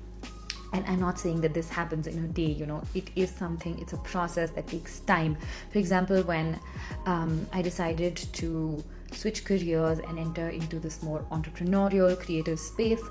and 0.73 0.85
i'm 0.87 0.99
not 0.99 1.19
saying 1.19 1.41
that 1.41 1.53
this 1.53 1.69
happens 1.69 2.07
in 2.07 2.23
a 2.23 2.27
day 2.27 2.51
you 2.59 2.65
know. 2.65 2.81
It 2.93 3.09
is 3.15 3.29
something 3.29 3.77
it's 3.79 3.93
a 3.93 3.97
process 3.97 4.51
that 4.51 4.67
takes 4.67 4.99
time. 5.01 5.37
For 5.71 5.79
example 5.79 6.21
when 6.23 6.59
um, 7.05 7.47
i 7.53 7.61
decided 7.61 8.15
to 8.33 8.83
switch 9.17 9.43
careers 9.45 9.99
and 9.99 10.19
enter 10.19 10.49
into 10.49 10.79
this 10.79 11.01
more 11.03 11.25
entrepreneurial 11.31 12.17
creative 12.19 12.59
space 12.59 13.01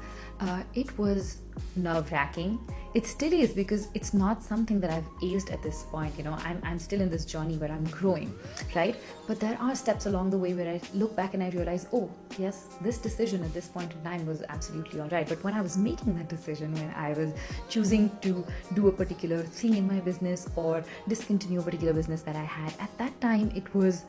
uh, 0.41 0.63
it 0.75 0.97
was 0.99 1.39
nerve 1.75 2.11
wracking. 2.13 2.59
It 2.95 3.07
still 3.07 3.33
is 3.33 3.53
because 3.53 3.89
it's 3.95 4.15
not 4.15 4.43
something 4.43 4.81
that 4.81 4.91
I've 4.91 5.09
aced 5.21 5.53
at 5.53 5.63
this 5.63 5.83
point. 5.85 6.17
You 6.17 6.25
know, 6.25 6.37
I'm, 6.45 6.61
I'm 6.63 6.79
still 6.79 7.01
in 7.01 7.11
this 7.11 7.25
journey 7.25 7.57
where 7.57 7.71
I'm 7.71 7.85
growing, 7.85 8.35
right? 8.75 8.97
But 9.27 9.41
there 9.41 9.57
are 9.61 9.75
steps 9.75 10.07
along 10.07 10.31
the 10.31 10.39
way 10.39 10.55
where 10.55 10.69
I 10.69 10.81
look 10.95 11.15
back 11.15 11.35
and 11.35 11.43
I 11.43 11.51
realize, 11.51 11.87
oh, 11.93 12.11
yes, 12.39 12.67
this 12.81 12.99
decision 12.99 13.43
at 13.45 13.53
this 13.53 13.69
point 13.69 13.93
in 13.93 14.03
time 14.03 14.27
was 14.27 14.43
absolutely 14.49 15.01
all 15.01 15.09
right. 15.09 15.29
But 15.29 15.43
when 15.45 15.55
I 15.55 15.61
was 15.61 15.77
making 15.77 16.17
that 16.17 16.29
decision, 16.29 16.73
when 16.75 16.91
I 16.97 17.13
was 17.13 17.33
choosing 17.69 18.11
to 18.23 18.47
do 18.75 18.89
a 18.89 18.93
particular 18.93 19.43
thing 19.43 19.77
in 19.77 19.87
my 19.87 20.01
business 20.01 20.49
or 20.57 20.83
discontinue 21.09 21.61
a 21.61 21.63
particular 21.63 21.93
business 21.93 22.23
that 22.23 22.37
I 22.37 22.45
had, 22.45 22.73
at 22.81 22.97
that 22.99 23.19
time 23.21 23.53
it 23.55 23.75
was 23.75 24.05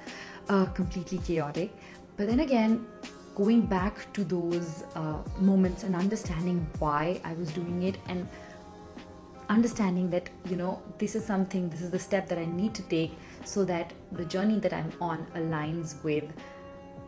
uh, 0.49 0.65
completely 0.65 1.19
chaotic. 1.19 1.75
But 2.15 2.27
then 2.27 2.39
again, 2.41 2.87
going 3.35 3.61
back 3.61 4.11
to 4.13 4.23
those 4.23 4.83
uh, 4.95 5.17
moments 5.39 5.83
and 5.83 5.95
understanding 5.95 6.65
why 6.79 7.21
I 7.23 7.33
was 7.33 7.51
doing 7.51 7.83
it 7.83 7.97
and 8.07 8.27
understanding 9.49 10.09
that 10.09 10.29
you 10.49 10.55
know 10.55 10.81
this 10.97 11.15
is 11.15 11.23
something 11.23 11.69
this 11.69 11.81
is 11.81 11.91
the 11.91 11.99
step 11.99 12.27
that 12.27 12.37
I 12.37 12.45
need 12.45 12.73
to 12.73 12.81
take 12.83 13.17
so 13.45 13.63
that 13.65 13.93
the 14.11 14.25
journey 14.25 14.59
that 14.59 14.73
I'm 14.73 14.91
on 14.99 15.25
aligns 15.35 16.03
with 16.03 16.25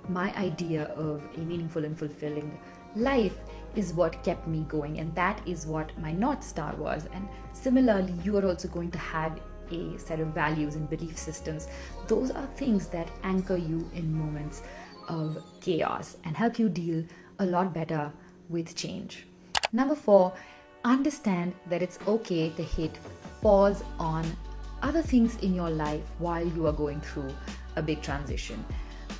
my 0.07 0.33
idea 0.35 0.83
of 0.95 1.21
a 1.35 1.39
meaningful 1.39 1.83
and 1.83 1.97
fulfilling 1.97 2.57
life 2.95 3.35
is 3.75 3.93
what 3.93 4.23
kept 4.23 4.47
me 4.47 4.65
going 4.67 4.99
and 4.99 5.13
that 5.15 5.41
is 5.47 5.67
what 5.67 5.97
my 5.99 6.11
north 6.11 6.43
star 6.43 6.75
was 6.75 7.07
and 7.13 7.27
similarly 7.51 8.13
you 8.23 8.37
are 8.37 8.45
also 8.45 8.67
going 8.67 8.89
to 8.91 8.97
have 8.97 9.39
a 9.71 9.97
set 9.97 10.19
of 10.19 10.27
values 10.27 10.75
and 10.75 10.89
belief 10.89 11.17
systems 11.17 11.67
those 12.07 12.31
are 12.31 12.47
things 12.55 12.87
that 12.87 13.09
anchor 13.23 13.57
you 13.57 13.89
in 13.93 14.13
moments 14.13 14.63
of 15.09 15.43
chaos 15.59 16.17
and 16.23 16.37
help 16.37 16.59
you 16.59 16.69
deal 16.69 17.03
a 17.39 17.45
lot 17.45 17.73
better 17.73 18.11
with 18.47 18.75
change. 18.75 19.25
Number 19.73 19.95
four, 19.95 20.33
understand 20.83 21.53
that 21.69 21.81
it's 21.81 21.99
okay 22.07 22.49
to 22.51 22.63
hit 22.63 22.97
pause 23.41 23.83
on 23.97 24.25
other 24.81 25.01
things 25.01 25.37
in 25.37 25.53
your 25.53 25.69
life 25.69 26.03
while 26.19 26.45
you 26.45 26.67
are 26.67 26.73
going 26.73 27.01
through 27.01 27.33
a 27.75 27.81
big 27.81 28.01
transition. 28.01 28.63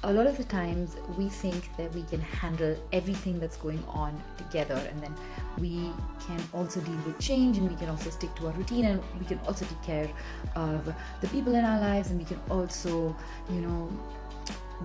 A 0.03 0.13
lot 0.13 0.25
of 0.25 0.38
the 0.38 0.44
times 0.46 0.96
we 1.18 1.27
think 1.27 1.75
that 1.75 1.94
we 1.94 2.03
can 2.03 2.22
handle 2.22 2.75
everything 2.94 3.39
that's 3.39 3.58
going 3.58 3.84
on 3.89 4.22
together 4.38 4.75
and 4.89 5.01
then 5.03 5.13
we 5.58 5.91
can 6.25 6.41
also 6.53 6.79
deal 6.79 6.98
with 7.06 7.20
change 7.20 7.58
and 7.58 7.70
we 7.70 7.75
can 7.75 7.89
also 7.89 8.10
stick 8.10 8.34
to 8.36 8.48
our 8.48 8.53
routine 8.53 8.86
and 8.86 9.01
we 9.20 9.25
can 9.25 9.39
also 9.46 9.65
take 9.65 9.82
care 9.84 10.10
of 10.56 10.94
the 11.20 11.27
people 11.27 11.53
in 11.53 11.65
our 11.65 11.82
lives 11.82 12.12
and 12.12 12.20
we 12.20 12.25
can 12.25 12.39
also 12.50 13.13
you 13.50 13.60
know 13.60 13.89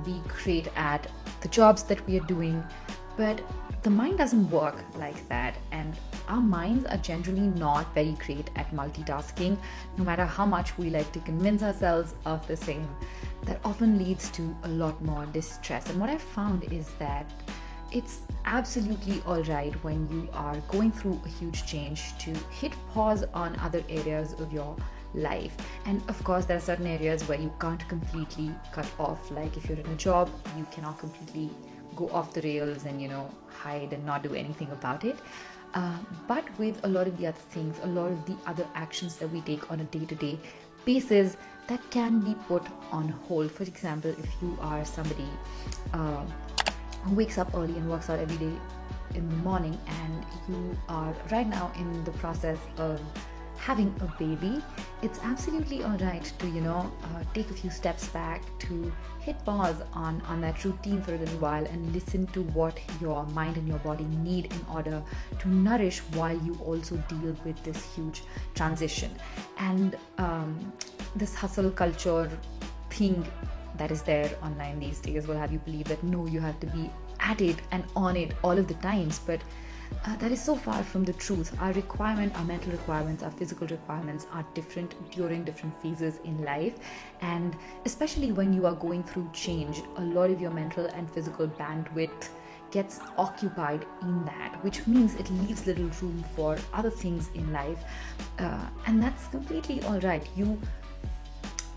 be 0.05 0.21
great 0.27 0.69
at 0.77 1.07
the 1.43 1.49
jobs 1.49 1.85
that 1.85 2.05
we 2.07 2.19
are 2.19 2.25
doing. 2.25 2.65
But 3.17 3.41
the 3.85 3.91
mind 3.91 4.19
doesn't 4.19 4.51
work 4.51 4.75
like 4.97 5.29
that 5.29 5.55
and 5.71 5.95
our 6.27 6.41
minds 6.41 6.87
are 6.87 6.97
generally 6.97 7.47
not 7.47 7.95
very 7.95 8.17
great 8.27 8.51
at 8.57 8.69
multitasking 8.73 9.59
no 9.99 10.05
matter 10.05 10.25
how 10.25 10.47
much 10.47 10.77
we 10.79 10.89
like 10.91 11.13
to 11.13 11.21
convince 11.21 11.63
ourselves 11.63 12.15
of 12.25 12.45
the 12.49 12.57
same 12.57 12.89
that 13.47 13.61
often 13.65 13.99
leads 13.99 14.31
to 14.31 14.57
a 14.65 14.69
lot 14.69 15.03
more 15.03 15.27
distress. 15.27 15.89
And 15.91 16.01
what 16.01 16.11
i 16.11 16.19
found 16.19 16.65
is 16.73 16.91
that 16.99 17.31
it's 17.93 18.23
absolutely 18.45 19.23
all 19.25 19.43
right 19.45 19.73
when 19.85 20.09
you 20.11 20.29
are 20.33 20.57
going 20.69 20.91
through 20.91 21.21
a 21.25 21.29
huge 21.29 21.65
change 21.67 22.17
to 22.19 22.31
hit 22.51 22.73
pause 22.93 23.25
on 23.35 23.57
other 23.61 23.83
areas 23.89 24.33
of 24.35 24.53
your 24.53 24.77
life. 25.15 25.57
And 25.87 26.03
of 26.09 26.23
course 26.25 26.45
there 26.45 26.57
are 26.57 26.61
certain 26.61 26.89
areas 26.89 27.23
where 27.29 27.39
you 27.39 27.53
can't 27.61 27.89
completely 27.89 28.53
cut 28.73 28.91
off. 28.99 29.31
Like 29.31 29.57
if 29.57 29.69
you're 29.69 29.79
in 29.79 29.87
a 29.87 29.97
job 29.97 30.29
you 30.57 30.67
cannot 30.73 30.99
completely 30.99 31.51
go 31.95 32.09
off 32.09 32.33
the 32.35 32.43
rails 32.43 32.85
and 32.85 33.01
you 33.01 33.09
know 33.09 33.31
hide 33.47 33.93
and 33.93 34.05
not 34.05 34.23
do 34.23 34.35
anything 34.35 34.71
about 34.73 35.05
it. 35.05 35.17
Uh, 35.75 35.99
but 36.29 36.45
with 36.59 36.85
a 36.85 36.89
lot 36.89 37.07
of 37.07 37.17
the 37.19 37.27
other 37.27 37.45
things 37.51 37.77
a 37.83 37.87
lot 37.87 38.11
of 38.11 38.25
the 38.27 38.37
other 38.47 38.67
actions 38.75 39.17
that 39.17 39.29
we 39.31 39.41
take 39.41 39.71
on 39.73 39.81
a 39.81 39.85
day-to-day 39.85 40.39
basis 40.85 41.37
that 41.67 41.81
can 41.91 42.21
be 42.21 42.35
put 42.47 42.63
on 42.93 43.09
hold. 43.09 43.51
For 43.51 43.63
example 43.63 44.11
if 44.11 44.29
you 44.43 44.57
are 44.61 44.85
somebody 44.85 45.29
uh, 45.93 46.25
who 47.05 47.15
wakes 47.15 47.39
up 47.39 47.55
early 47.55 47.77
and 47.77 47.91
works 47.91 48.11
out 48.11 48.19
every 48.19 48.37
day 48.37 48.57
in 49.15 49.29
the 49.29 49.37
morning 49.37 49.79
and 49.87 50.27
you 50.49 50.77
are 50.89 51.15
right 51.31 51.47
now 51.47 51.73
in 51.77 52.05
the 52.05 52.11
process 52.13 52.59
of 52.77 53.01
having 53.65 53.95
a 54.03 54.23
baby, 54.23 54.63
it's 55.01 55.19
absolutely 55.23 55.83
all 55.83 55.97
right 55.99 56.31
to 56.39 56.47
you 56.49 56.61
know 56.61 56.93
uh, 57.05 57.23
take 57.33 57.51
a 57.51 57.55
few 57.55 57.71
steps 57.71 58.09
back 58.09 58.43
to 58.59 58.93
hit 59.21 59.43
pause 59.47 59.81
on 59.95 60.21
on 60.33 60.43
that 60.43 60.63
routine 60.65 61.01
for 61.01 61.15
a 61.15 61.19
little 61.19 61.39
while 61.39 61.65
and 61.65 61.95
listen 61.95 62.27
to 62.35 62.43
what 62.59 62.79
your 63.01 63.25
mind 63.39 63.57
and 63.57 63.67
your 63.67 63.79
body 63.79 64.05
need 64.29 64.53
in 64.53 64.67
order 64.75 65.03
to 65.39 65.49
nourish 65.49 66.01
while 66.19 66.37
you 66.49 66.59
also 66.67 66.97
deal 67.15 67.35
with 67.47 67.63
this 67.65 67.83
huge 67.95 68.23
transition. 68.55 69.11
And 69.57 69.97
um, 70.19 70.73
this 71.17 71.35
hustle 71.35 71.71
culture 71.71 72.31
thing 72.91 73.27
that 73.79 73.91
is 73.91 74.03
there 74.03 74.31
online 74.43 74.79
these 74.79 75.01
days 75.01 75.27
will 75.27 75.39
have 75.39 75.53
you 75.53 75.59
believe 75.61 75.87
that 75.87 76.03
no 76.05 76.27
you 76.27 76.41
have 76.41 76.61
to 76.61 76.67
be 76.67 76.91
at 77.19 77.41
it 77.41 77.57
and 77.71 77.83
on 77.97 78.17
it 78.17 78.35
all 78.43 78.59
of 78.59 78.69
the 78.69 78.75
times 78.75 79.19
but 79.27 79.41
uh, 80.07 80.17
that 80.17 80.31
is 80.31 80.43
so 80.43 80.55
far 80.55 80.83
from 80.83 81.05
the 81.05 81.13
truth. 81.15 81.57
Our 81.61 81.73
requirement, 81.73 82.37
our 82.37 82.45
mental 82.45 82.73
requirements, 82.73 83.23
our 83.23 83.31
physical 83.31 83.67
requirements 83.67 84.27
are 84.33 84.45
different 84.55 84.95
during 85.11 85.45
different 85.45 85.81
phases 85.81 86.21
in 86.25 86.43
life. 86.45 86.75
And 87.21 87.57
especially 87.85 88.33
when 88.33 88.53
you 88.53 88.67
are 88.67 88.75
going 88.75 89.03
through 89.03 89.31
change, 89.33 89.83
a 89.97 90.03
lot 90.03 90.31
of 90.31 90.41
your 90.41 90.51
mental 90.51 90.87
and 90.87 91.11
physical 91.11 91.49
bandwidth 91.49 92.29
gets 92.71 92.99
occupied 93.17 93.87
in 94.03 94.25
that, 94.25 94.59
which 94.65 94.87
means 94.87 95.15
it 95.15 95.31
leaves 95.31 95.67
little 95.67 95.89
room 96.03 96.25
for 96.35 96.59
other 96.73 96.91
things 96.91 97.31
in 97.35 97.53
life. 97.53 97.85
Uh, 98.39 98.67
and 98.87 99.03
that's 99.03 99.29
completely 99.29 99.83
all 99.85 100.01
right. 100.01 100.29
You 100.37 100.59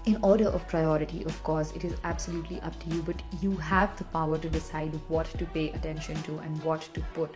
in 0.07 0.17
order 0.23 0.47
of 0.47 0.65
priority, 0.69 1.25
of 1.25 1.43
course, 1.43 1.73
it 1.73 1.83
is 1.83 1.93
absolutely 2.05 2.61
up 2.61 2.79
to 2.81 2.95
you, 2.95 3.01
but 3.01 3.21
you 3.41 3.51
have 3.57 3.95
the 3.97 4.05
power 4.05 4.37
to 4.37 4.49
decide 4.49 4.97
what 5.09 5.25
to 5.37 5.45
pay 5.47 5.69
attention 5.71 6.15
to 6.23 6.37
and 6.37 6.63
what 6.63 6.81
to 6.93 7.01
put 7.13 7.35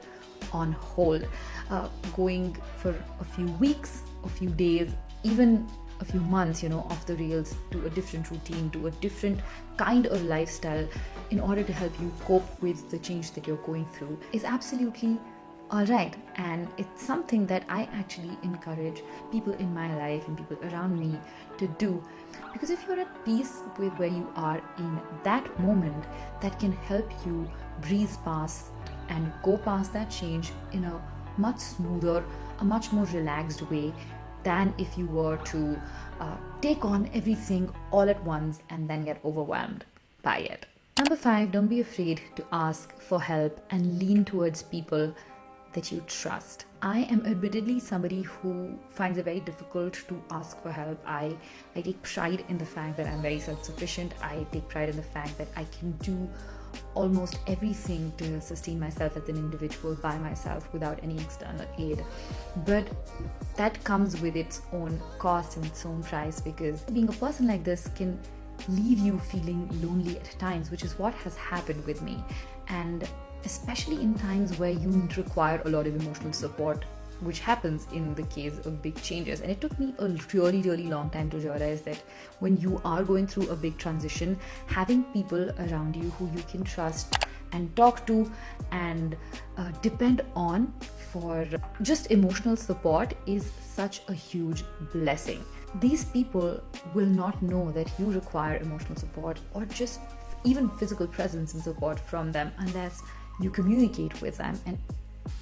on 0.53 0.71
hold. 0.71 1.27
Uh, 1.69 1.89
going 2.15 2.55
for 2.77 2.95
a 3.19 3.25
few 3.25 3.47
weeks, 3.65 4.03
a 4.23 4.29
few 4.29 4.49
days, 4.49 4.89
even 5.23 5.67
a 5.99 6.05
few 6.05 6.21
months, 6.21 6.63
you 6.63 6.69
know, 6.69 6.87
off 6.89 7.05
the 7.05 7.15
rails 7.17 7.55
to 7.71 7.85
a 7.85 7.89
different 7.89 8.31
routine, 8.31 8.69
to 8.69 8.87
a 8.87 8.91
different 8.91 9.41
kind 9.75 10.05
of 10.05 10.23
lifestyle 10.23 10.87
in 11.29 11.41
order 11.41 11.63
to 11.63 11.73
help 11.73 11.91
you 11.99 12.09
cope 12.25 12.61
with 12.61 12.89
the 12.89 12.99
change 12.99 13.31
that 13.31 13.45
you're 13.47 13.65
going 13.67 13.85
through 13.85 14.17
is 14.31 14.45
absolutely 14.45 15.19
all 15.71 15.85
right 15.85 16.15
and 16.35 16.67
it's 16.77 17.01
something 17.01 17.45
that 17.47 17.63
i 17.69 17.83
actually 17.93 18.37
encourage 18.43 19.03
people 19.31 19.53
in 19.53 19.73
my 19.73 19.93
life 19.95 20.27
and 20.27 20.37
people 20.37 20.57
around 20.69 20.99
me 20.99 21.17
to 21.61 21.67
do. 21.77 22.03
Because 22.51 22.69
if 22.69 22.85
you're 22.85 22.99
at 22.99 23.25
peace 23.25 23.59
with 23.77 23.93
where 23.93 24.09
you 24.09 24.27
are 24.35 24.61
in 24.77 24.99
that 25.23 25.47
moment 25.59 26.03
that 26.41 26.59
can 26.59 26.73
help 26.89 27.09
you 27.25 27.49
breeze 27.81 28.17
past 28.25 28.65
and 29.09 29.31
go 29.43 29.57
past 29.57 29.93
that 29.93 30.09
change 30.09 30.51
in 30.73 30.83
a 30.85 31.01
much 31.37 31.59
smoother 31.59 32.23
a 32.59 32.65
much 32.65 32.91
more 32.91 33.05
relaxed 33.05 33.61
way 33.71 33.93
than 34.43 34.73
if 34.77 34.97
you 34.97 35.05
were 35.07 35.37
to 35.37 35.79
uh, 36.19 36.35
take 36.61 36.83
on 36.83 37.09
everything 37.13 37.71
all 37.91 38.09
at 38.09 38.21
once 38.23 38.59
and 38.69 38.89
then 38.89 39.05
get 39.05 39.23
overwhelmed 39.23 39.85
by 40.23 40.37
it. 40.39 40.65
Number 40.97 41.15
five 41.15 41.51
don't 41.51 41.67
be 41.67 41.79
afraid 41.81 42.21
to 42.35 42.45
ask 42.51 42.97
for 42.99 43.21
help 43.21 43.59
and 43.69 43.97
lean 43.99 44.25
towards 44.25 44.63
people 44.63 45.13
that 45.73 45.91
you 45.91 46.03
trust. 46.07 46.65
I 46.81 47.01
am 47.11 47.25
admittedly 47.25 47.79
somebody 47.79 48.23
who 48.23 48.77
finds 48.89 49.17
it 49.17 49.25
very 49.25 49.39
difficult 49.39 49.93
to 50.07 50.21
ask 50.31 50.61
for 50.61 50.71
help. 50.71 50.99
I, 51.05 51.35
I 51.75 51.81
take 51.81 52.01
pride 52.01 52.43
in 52.49 52.57
the 52.57 52.65
fact 52.65 52.97
that 52.97 53.07
I'm 53.07 53.21
very 53.21 53.39
self 53.39 53.63
sufficient. 53.63 54.13
I 54.21 54.45
take 54.51 54.67
pride 54.67 54.89
in 54.89 54.95
the 54.95 55.03
fact 55.03 55.37
that 55.37 55.47
I 55.55 55.65
can 55.65 55.91
do 56.03 56.29
almost 56.95 57.39
everything 57.47 58.11
to 58.17 58.41
sustain 58.41 58.79
myself 58.79 59.15
as 59.17 59.27
an 59.29 59.35
individual 59.35 59.95
by 59.95 60.17
myself 60.17 60.71
without 60.73 60.99
any 61.03 61.17
external 61.17 61.65
aid. 61.77 62.03
But 62.65 62.87
that 63.57 63.83
comes 63.83 64.19
with 64.21 64.35
its 64.35 64.61
own 64.73 65.01
cost 65.19 65.57
and 65.57 65.65
its 65.65 65.85
own 65.85 66.03
price 66.03 66.41
because 66.41 66.81
being 66.81 67.09
a 67.09 67.13
person 67.13 67.47
like 67.47 67.63
this 67.63 67.89
can 67.95 68.19
leave 68.67 68.99
you 68.99 69.19
feeling 69.19 69.69
lonely 69.81 70.17
at 70.17 70.39
times, 70.39 70.71
which 70.71 70.83
is 70.83 70.97
what 70.97 71.13
has 71.15 71.35
happened 71.35 71.85
with 71.85 72.01
me. 72.01 72.23
And 72.67 73.07
especially 73.45 74.01
in 74.01 74.13
times 74.15 74.57
where 74.57 74.71
you 74.71 75.07
require 75.17 75.61
a 75.65 75.69
lot 75.69 75.87
of 75.87 75.95
emotional 75.95 76.33
support 76.33 76.85
which 77.21 77.39
happens 77.39 77.87
in 77.93 78.13
the 78.15 78.23
case 78.23 78.57
of 78.65 78.81
big 78.81 78.99
changes. 79.01 79.41
And 79.41 79.51
it 79.51 79.61
took 79.61 79.77
me 79.79 79.93
a 79.99 80.07
really, 80.33 80.61
really 80.61 80.87
long 80.87 81.09
time 81.11 81.29
to 81.29 81.37
realize 81.37 81.81
that 81.83 82.01
when 82.39 82.57
you 82.57 82.81
are 82.83 83.03
going 83.03 83.27
through 83.27 83.49
a 83.49 83.55
big 83.55 83.77
transition, 83.77 84.37
having 84.65 85.03
people 85.13 85.51
around 85.59 85.95
you 85.95 86.09
who 86.11 86.25
you 86.35 86.43
can 86.49 86.63
trust 86.63 87.13
and 87.53 87.75
talk 87.75 88.05
to 88.07 88.31
and 88.71 89.15
uh, 89.57 89.71
depend 89.81 90.23
on 90.35 90.73
for 91.11 91.45
just 91.81 92.09
emotional 92.09 92.55
support 92.55 93.13
is 93.25 93.51
such 93.61 94.01
a 94.07 94.13
huge 94.13 94.63
blessing. 94.93 95.43
These 95.79 96.05
people 96.05 96.61
will 96.93 97.05
not 97.05 97.41
know 97.41 97.71
that 97.71 97.91
you 97.99 98.11
require 98.11 98.57
emotional 98.57 98.95
support 98.95 99.39
or 99.53 99.65
just 99.65 99.99
even 100.43 100.69
physical 100.69 101.07
presence 101.07 101.53
and 101.53 101.61
support 101.61 101.99
from 101.99 102.31
them 102.31 102.51
unless 102.57 103.01
you 103.39 103.49
communicate 103.49 104.19
with 104.21 104.37
them 104.37 104.59
and 104.65 104.77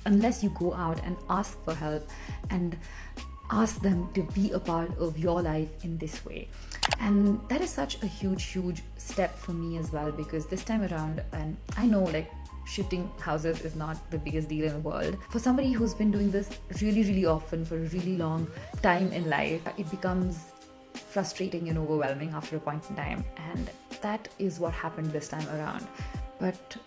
unless 0.05 0.43
you 0.43 0.50
go 0.51 0.74
out 0.74 1.01
and 1.03 1.15
ask 1.29 1.62
for 1.63 1.74
help 1.74 2.08
and 2.50 2.77
ask 3.51 3.81
them 3.81 4.08
to 4.13 4.24
be 4.34 4.51
a 4.51 4.60
part 4.60 4.96
of 5.00 5.17
your 5.17 5.41
life 5.41 5.84
in 5.84 5.98
this 5.98 6.24
way. 6.25 6.48
And 7.00 7.39
that 7.50 7.62
is 7.62 7.69
such 7.69 8.01
a 8.03 8.05
huge 8.05 8.43
huge 8.43 8.84
step 8.98 9.36
for 9.38 9.53
me 9.53 9.77
as 9.77 9.91
well 9.91 10.12
because 10.12 10.46
this 10.46 10.63
time 10.63 10.84
around 10.84 11.24
and 11.34 11.58
i 11.77 11.86
know 11.86 12.03
like 12.03 12.31
shifting 12.65 13.10
houses 13.19 13.62
is 13.62 13.75
not 13.75 13.98
the 14.12 14.17
biggest 14.17 14.48
deal 14.48 14.65
in 14.65 14.74
the 14.74 14.79
world. 14.79 15.17
For 15.29 15.39
somebody 15.39 15.72
who's 15.72 15.96
been 15.96 16.12
doing 16.12 16.29
this 16.29 16.50
really 16.81 17.03
really 17.03 17.25
often 17.25 17.65
for 17.65 17.77
a 17.77 17.88
really 17.96 18.15
long 18.17 18.48
time 18.84 19.12
in 19.12 19.29
life 19.29 19.62
it 19.77 19.89
becomes 19.89 20.51
frustrating 20.93 21.69
and 21.69 21.77
overwhelming 21.77 22.29
after 22.29 22.58
a 22.58 22.60
point 22.60 22.84
in 22.89 22.96
time. 22.96 23.25
And 23.51 23.69
that 24.01 24.27
is 24.38 24.60
what 24.60 24.74
happened 24.74 25.12
this 25.12 25.27
time 25.27 25.48
around. 25.50 25.88
But 26.39 26.77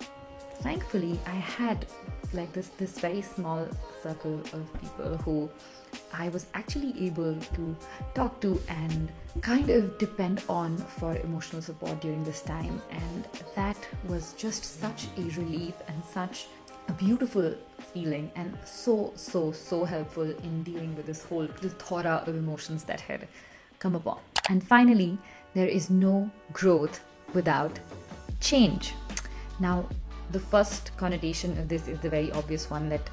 thankfully 0.63 1.19
i 1.27 1.39
had 1.59 1.87
like 2.33 2.53
this 2.53 2.69
this 2.79 2.99
very 2.99 3.23
small 3.23 3.69
circle 4.03 4.41
of 4.53 4.81
people 4.81 5.17
who 5.19 5.51
I 6.13 6.29
was 6.29 6.47
actually 6.55 6.95
able 7.07 7.37
to 7.55 7.77
talk 8.15 8.41
to 8.41 8.61
and 8.69 9.11
kind 9.41 9.71
of 9.71 9.99
depend 9.99 10.43
on 10.49 10.77
for 10.77 11.17
emotional 11.17 11.63
support 11.63 12.01
during 12.01 12.25
this 12.25 12.43
time. 12.43 12.81
And 12.91 13.29
that 13.55 13.77
was 14.09 14.35
just 14.35 14.81
such 14.81 15.07
a 15.17 15.23
relief 15.39 15.75
and 15.89 16.03
such 16.05 16.47
a 16.89 16.93
beautiful 16.93 17.55
feeling 17.93 18.31
and 18.35 18.59
so 18.65 19.13
so 19.15 19.53
so 19.53 19.85
helpful 19.85 20.29
in 20.29 20.63
dealing 20.65 20.97
with 20.97 21.07
this 21.07 21.25
whole 21.25 21.47
plethora 21.47 22.25
of 22.27 22.35
emotions 22.35 22.85
that 22.85 23.01
had 23.01 23.29
come 23.79 23.95
upon. 23.95 24.19
And 24.49 24.67
finally 24.67 25.19
there 25.55 25.69
is 25.69 25.91
no 25.91 26.31
growth 26.53 27.01
without 27.35 27.79
change. 28.41 28.95
Now 29.61 29.87
the 30.31 30.41
first 30.41 30.97
connotation 30.97 31.59
of 31.59 31.69
this 31.69 31.89
is 31.89 31.99
the 32.01 32.09
very 32.09 32.33
obvious 32.33 32.71
one 32.71 32.89
that 32.89 33.11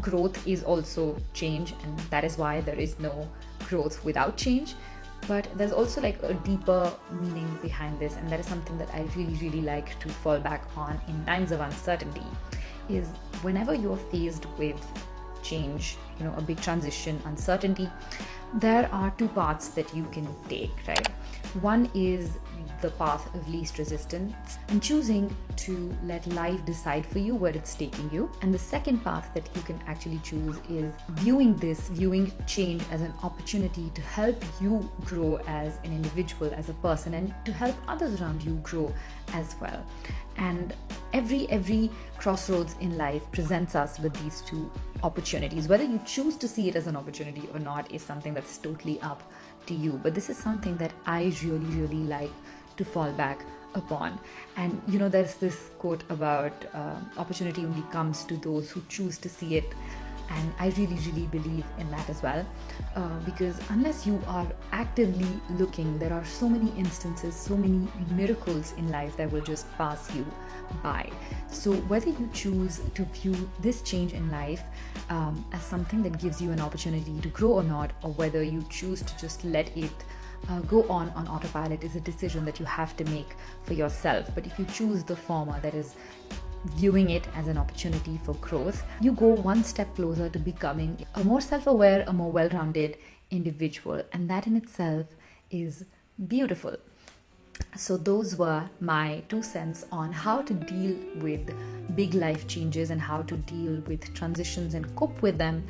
growth 0.00 0.46
is 0.46 0.62
also 0.62 1.16
change, 1.34 1.74
and 1.82 1.98
that 2.10 2.24
is 2.24 2.38
why 2.38 2.60
there 2.62 2.78
is 2.78 2.98
no 2.98 3.28
growth 3.68 4.04
without 4.04 4.36
change. 4.36 4.74
but 5.28 5.48
there's 5.56 5.72
also 5.72 6.00
like 6.00 6.20
a 6.22 6.34
deeper 6.34 6.92
meaning 7.10 7.58
behind 7.62 7.98
this 7.98 8.16
and 8.16 8.30
that 8.30 8.40
is 8.40 8.46
something 8.46 8.78
that 8.78 8.88
i 8.94 9.02
really 9.16 9.34
really 9.42 9.60
like 9.60 9.98
to 10.00 10.08
fall 10.08 10.38
back 10.38 10.64
on 10.76 11.00
in 11.08 11.24
times 11.24 11.52
of 11.52 11.60
uncertainty 11.60 12.24
is 12.88 13.08
whenever 13.42 13.74
you're 13.74 14.02
faced 14.14 14.46
with 14.58 14.80
change 15.42 15.96
you 16.18 16.24
know 16.24 16.34
a 16.36 16.42
big 16.42 16.60
transition 16.60 17.20
uncertainty 17.24 17.88
there 18.54 18.88
are 18.92 19.10
two 19.18 19.28
paths 19.28 19.68
that 19.68 19.94
you 19.94 20.04
can 20.12 20.28
take 20.48 20.70
right 20.88 21.08
one 21.60 21.90
is 21.94 22.38
the 22.82 22.90
path 22.90 23.34
of 23.34 23.48
least 23.48 23.78
resistance 23.78 24.58
and 24.68 24.82
choosing 24.82 25.34
to 25.56 25.94
let 26.04 26.26
life 26.34 26.64
decide 26.66 27.06
for 27.06 27.18
you 27.18 27.34
where 27.34 27.56
it's 27.56 27.74
taking 27.74 28.10
you. 28.10 28.30
And 28.42 28.52
the 28.52 28.58
second 28.58 29.02
path 29.02 29.30
that 29.34 29.48
you 29.54 29.62
can 29.62 29.80
actually 29.86 30.18
choose 30.18 30.56
is 30.68 30.92
viewing 31.10 31.56
this, 31.56 31.88
viewing 31.88 32.32
change 32.46 32.82
as 32.90 33.00
an 33.00 33.14
opportunity 33.22 33.90
to 33.94 34.02
help 34.02 34.44
you 34.60 34.90
grow 35.04 35.36
as 35.46 35.78
an 35.84 35.92
individual, 35.92 36.52
as 36.54 36.68
a 36.68 36.74
person, 36.74 37.14
and 37.14 37.34
to 37.44 37.52
help 37.52 37.76
others 37.88 38.20
around 38.20 38.42
you 38.42 38.54
grow 38.62 38.92
as 39.32 39.54
well. 39.60 39.84
And 40.36 40.74
every 41.12 41.48
every 41.50 41.90
crossroads 42.18 42.74
in 42.80 42.96
life 42.96 43.22
presents 43.32 43.74
us 43.74 43.98
with 43.98 44.14
these 44.22 44.40
two 44.42 44.70
opportunities. 45.02 45.68
Whether 45.68 45.84
you 45.84 46.00
choose 46.04 46.36
to 46.36 46.48
see 46.48 46.68
it 46.68 46.76
as 46.76 46.86
an 46.86 46.96
opportunity 46.96 47.48
or 47.52 47.60
not 47.60 47.90
is 47.92 48.02
something 48.02 48.34
that's 48.34 48.58
totally 48.58 49.00
up 49.02 49.22
to 49.66 49.74
you. 49.74 50.00
But 50.02 50.14
this 50.14 50.30
is 50.30 50.36
something 50.36 50.76
that 50.78 50.92
I 51.06 51.32
really, 51.42 51.58
really 51.58 52.04
like 52.04 52.30
to 52.76 52.84
fall 52.84 53.10
back 53.12 53.44
upon. 53.74 54.18
And 54.56 54.80
you 54.88 54.98
know, 54.98 55.08
there's 55.08 55.34
this 55.34 55.70
quote 55.78 56.04
about 56.10 56.52
uh, 56.74 56.96
opportunity 57.16 57.64
only 57.64 57.82
comes 57.90 58.24
to 58.24 58.36
those 58.36 58.70
who 58.70 58.82
choose 58.88 59.18
to 59.18 59.28
see 59.28 59.56
it. 59.56 59.72
And 60.30 60.52
I 60.58 60.68
really, 60.78 60.96
really 61.10 61.26
believe 61.26 61.64
in 61.78 61.90
that 61.90 62.08
as 62.08 62.22
well. 62.22 62.46
Uh, 62.96 63.18
because 63.26 63.58
unless 63.68 64.06
you 64.06 64.22
are 64.26 64.46
actively 64.70 65.28
looking, 65.50 65.98
there 65.98 66.12
are 66.12 66.24
so 66.24 66.48
many 66.48 66.72
instances, 66.78 67.34
so 67.34 67.54
many 67.54 67.86
miracles 68.12 68.72
in 68.78 68.90
life 68.90 69.14
that 69.18 69.30
will 69.30 69.42
just 69.42 69.70
pass 69.76 70.14
you 70.14 70.24
by. 70.82 71.10
So, 71.48 71.72
whether 71.72 72.08
you 72.08 72.30
choose 72.32 72.80
to 72.94 73.04
view 73.04 73.50
this 73.60 73.82
change 73.82 74.14
in 74.14 74.30
life 74.30 74.62
um, 75.10 75.44
as 75.52 75.60
something 75.62 76.02
that 76.04 76.18
gives 76.18 76.40
you 76.40 76.50
an 76.50 76.60
opportunity 76.60 77.20
to 77.20 77.28
grow 77.28 77.50
or 77.50 77.62
not, 77.62 77.90
or 78.02 78.12
whether 78.12 78.42
you 78.42 78.64
choose 78.70 79.02
to 79.02 79.18
just 79.18 79.44
let 79.44 79.76
it 79.76 79.92
uh, 80.48 80.60
go 80.60 80.88
on 80.88 81.10
on 81.10 81.28
autopilot 81.28 81.84
is 81.84 81.96
a 81.96 82.00
decision 82.00 82.44
that 82.44 82.58
you 82.58 82.66
have 82.66 82.96
to 82.96 83.04
make 83.04 83.36
for 83.64 83.74
yourself. 83.74 84.30
But 84.34 84.46
if 84.46 84.58
you 84.58 84.64
choose 84.66 85.04
the 85.04 85.16
former, 85.16 85.60
that 85.60 85.74
is 85.74 85.94
viewing 86.76 87.10
it 87.10 87.26
as 87.34 87.48
an 87.48 87.58
opportunity 87.58 88.20
for 88.24 88.34
growth, 88.34 88.84
you 89.00 89.12
go 89.12 89.26
one 89.26 89.64
step 89.64 89.94
closer 89.96 90.28
to 90.28 90.38
becoming 90.38 91.04
a 91.14 91.24
more 91.24 91.40
self 91.40 91.66
aware, 91.66 92.04
a 92.06 92.12
more 92.12 92.30
well 92.30 92.48
rounded 92.50 92.96
individual. 93.30 94.02
And 94.12 94.28
that 94.30 94.46
in 94.46 94.56
itself 94.56 95.06
is 95.50 95.84
beautiful. 96.28 96.76
So, 97.76 97.96
those 97.96 98.36
were 98.36 98.68
my 98.80 99.22
two 99.28 99.42
cents 99.42 99.86
on 99.92 100.12
how 100.12 100.42
to 100.42 100.54
deal 100.54 100.96
with 101.16 101.54
big 101.94 102.14
life 102.14 102.46
changes 102.48 102.90
and 102.90 103.00
how 103.00 103.22
to 103.22 103.36
deal 103.36 103.80
with 103.86 104.12
transitions 104.14 104.74
and 104.74 104.94
cope 104.96 105.20
with 105.22 105.38
them. 105.38 105.64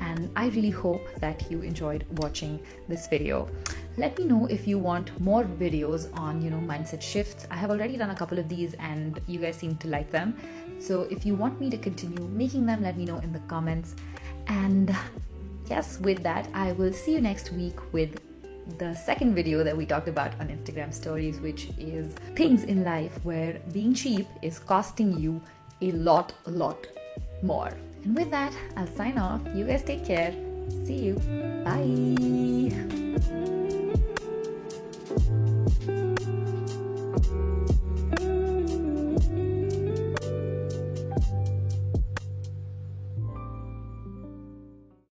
And 0.00 0.30
I 0.36 0.48
really 0.48 0.70
hope 0.70 1.06
that 1.20 1.50
you 1.50 1.62
enjoyed 1.62 2.04
watching 2.18 2.60
this 2.88 3.06
video 3.08 3.48
let 3.96 4.18
me 4.18 4.24
know 4.24 4.46
if 4.46 4.66
you 4.66 4.78
want 4.78 5.18
more 5.20 5.44
videos 5.44 6.06
on 6.18 6.42
you 6.42 6.50
know 6.50 6.58
mindset 6.58 7.02
shifts. 7.02 7.46
I 7.50 7.56
have 7.56 7.70
already 7.70 7.96
done 7.96 8.10
a 8.10 8.14
couple 8.14 8.38
of 8.38 8.48
these 8.48 8.74
and 8.74 9.20
you 9.26 9.38
guys 9.38 9.56
seem 9.56 9.76
to 9.76 9.88
like 9.88 10.10
them. 10.10 10.36
So 10.78 11.02
if 11.10 11.24
you 11.24 11.34
want 11.34 11.60
me 11.60 11.70
to 11.70 11.78
continue 11.78 12.24
making 12.28 12.66
them 12.66 12.82
let 12.82 12.96
me 12.96 13.04
know 13.04 13.18
in 13.18 13.32
the 13.32 13.40
comments. 13.40 13.94
And 14.48 14.94
yes 15.68 15.98
with 16.00 16.22
that 16.22 16.48
i 16.54 16.72
will 16.72 16.92
see 16.92 17.12
you 17.12 17.20
next 17.20 17.52
week 17.52 17.76
with 17.92 18.20
the 18.78 18.94
second 18.94 19.34
video 19.34 19.62
that 19.62 19.76
we 19.76 19.84
talked 19.84 20.08
about 20.08 20.32
on 20.40 20.48
instagram 20.48 20.92
stories 20.92 21.38
which 21.40 21.68
is 21.78 22.14
things 22.34 22.64
in 22.64 22.84
life 22.84 23.18
where 23.22 23.60
being 23.72 23.94
cheap 23.94 24.26
is 24.42 24.58
costing 24.58 25.18
you 25.18 25.40
a 25.82 25.92
lot 25.92 26.32
a 26.46 26.50
lot 26.50 26.86
more. 27.42 27.72
And 28.04 28.16
with 28.16 28.30
that 28.30 28.54
i'll 28.76 28.86
sign 28.86 29.18
off. 29.18 29.40
You 29.54 29.66
guys 29.66 29.82
take 29.82 30.04
care. 30.04 30.32
See 30.86 30.96
you. 30.96 31.14
Bye 31.64 33.03